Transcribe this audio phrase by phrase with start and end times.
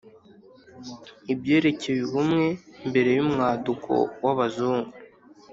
[1.33, 2.45] ibyerekeye ubumwe
[2.89, 3.91] mbere y'umwaduko
[4.23, 4.91] w'abazungu